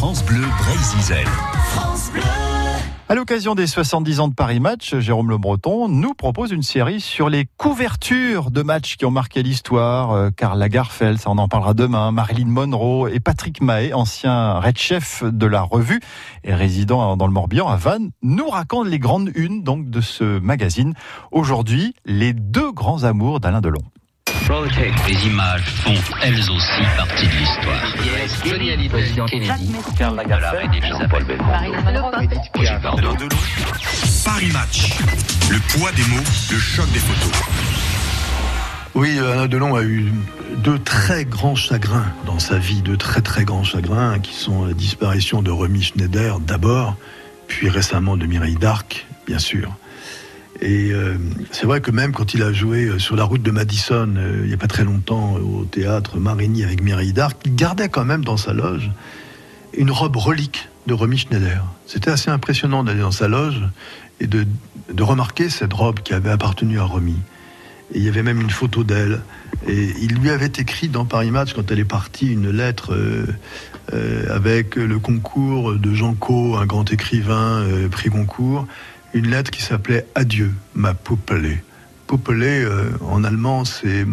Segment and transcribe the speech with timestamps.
[0.00, 1.26] France Bleu Brésil.
[3.10, 7.02] À l'occasion des 70 ans de Paris Match, Jérôme Le Breton nous propose une série
[7.02, 10.12] sur les couvertures de matchs qui ont marqué l'histoire.
[10.12, 14.78] Euh, Karl Lagerfeld, ça on en parlera demain, Marilyn Monroe et Patrick Mahé, ancien red
[14.78, 16.00] chef de la revue
[16.44, 20.40] et résident dans le Morbihan à Vannes, nous raconte les grandes unes donc de ce
[20.40, 20.94] magazine.
[21.30, 23.82] Aujourd'hui, les deux grands amours d'Alain Delon.
[25.06, 27.94] Les images font elles aussi partie de l'histoire.
[28.44, 31.24] Johnny Hallyday, Kennedy, Karl Lagerfeld, Jean-Paul
[34.24, 34.98] Paris Match.
[35.50, 37.42] Le poids des mots, le choc des photos.
[38.96, 40.12] Oui, Alain Delon a eu
[40.56, 44.72] deux très grands chagrins dans sa vie, deux très très grands chagrins qui sont la
[44.72, 46.96] disparition de Remy Schneider d'abord,
[47.46, 49.70] puis récemment de Mireille Darc, bien sûr.
[50.60, 51.16] Et euh,
[51.52, 54.40] c'est vrai que même quand il a joué euh, sur la route de Madison, euh,
[54.42, 58.04] il n'y a pas très longtemps, au théâtre Marigny avec Mireille Darc, il gardait quand
[58.04, 58.90] même dans sa loge
[59.72, 61.64] une robe relique de Romy Schneider.
[61.86, 63.62] C'était assez impressionnant d'aller dans sa loge
[64.20, 64.46] et de,
[64.92, 67.16] de, remarquer cette robe qui avait appartenu à Romy.
[67.94, 69.20] Et il y avait même une photo d'elle.
[69.66, 72.96] Et il lui avait écrit dans Paris Match, quand elle est partie, une lettre
[74.28, 78.66] avec le concours de Jean Co, un grand écrivain, euh, prix concours
[79.14, 81.62] une lettre qui s'appelait Adieu, ma poupée.
[82.06, 84.06] Poupée, euh, en allemand, c'est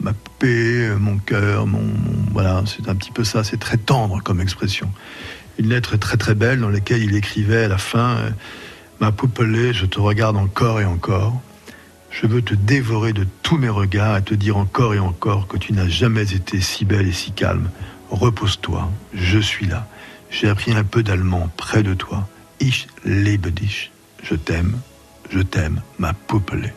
[0.00, 1.82] ma, poupée, mon cœur, mon,
[2.32, 4.90] Voilà, c'est un petit peu ça, c'est très tendre comme expression.
[5.58, 8.30] Une lettre très très belle dans laquelle il écrivait à la fin euh,
[9.00, 11.40] Ma poupée, je te regarde encore et encore.
[12.10, 15.56] Je veux te dévorer de tous mes regards et te dire encore et encore que
[15.56, 17.70] tu n'as jamais été si belle et si calme.
[18.10, 19.86] Repose-toi, je suis là.
[20.30, 22.28] J'ai appris un peu d'allemand près de toi.
[22.60, 24.78] Ich liebe dich je t'aime,
[25.30, 26.72] je t'aime, ma poupée.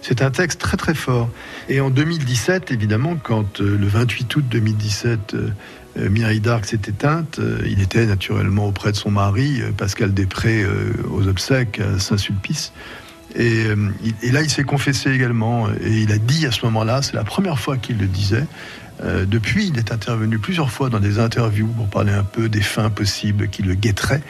[0.00, 1.28] C'est un texte très très fort.
[1.68, 5.50] Et en 2017, évidemment, quand euh, le 28 août 2017, euh,
[5.98, 10.64] euh, Mireille Darc s'est éteinte, euh, il était naturellement auprès de son mari, Pascal Després,
[11.10, 12.72] aux obsèques à Saint-Sulpice.
[13.36, 13.64] Et,
[14.22, 15.68] et, là, il s'est confessé également.
[15.82, 18.44] Et il a dit à ce moment-là, c'est la première fois qu'il le disait,
[19.26, 22.88] depuis, il est intervenu plusieurs fois dans des interviews pour parler un peu des fins
[22.88, 24.22] possibles qui le guetteraient.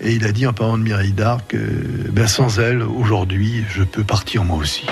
[0.00, 3.82] Et il a dit en parlant de Mireille Darc, euh, ben sans elle, aujourd'hui, je
[3.82, 4.86] peux partir moi aussi.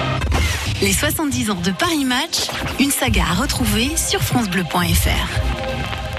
[0.83, 5.51] Les 70 ans de Paris Match, une saga à retrouver sur FranceBleu.fr.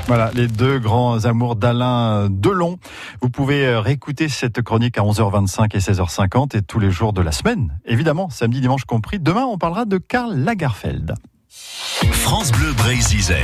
[0.08, 2.78] Voilà, les deux grands amours d'Alain Delon.
[3.22, 7.32] Vous pouvez réécouter cette chronique à 11h25 et 16h50 et tous les jours de la
[7.32, 9.20] semaine, évidemment, samedi, dimanche compris.
[9.20, 11.16] Demain, on parlera de Karl Lagerfeld.
[11.50, 13.36] France Bleu Brésil.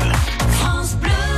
[0.51, 1.36] France Bleu.